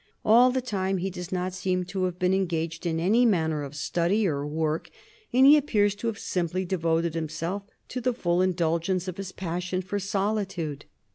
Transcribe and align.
All 0.25 0.49
the 0.49 0.63
time 0.63 0.97
he 0.97 1.11
does 1.11 1.31
not 1.31 1.53
seem 1.53 1.83
to 1.83 2.05
have 2.05 2.17
been 2.17 2.33
engaged 2.33 2.87
in 2.87 2.99
any 2.99 3.23
manner 3.23 3.61
of 3.61 3.75
study 3.75 4.27
or 4.27 4.47
work, 4.47 4.89
and 5.31 5.45
he 5.45 5.55
appears 5.55 5.93
to 5.93 6.07
have 6.07 6.17
simply 6.17 6.65
devoted 6.65 7.13
himself 7.13 7.67
to 7.89 8.01
the 8.01 8.11
full 8.11 8.41
indulgence 8.41 9.07
of 9.07 9.17
his 9.17 9.31
passion 9.31 9.83
for 9.83 9.99
solitude. 9.99 10.85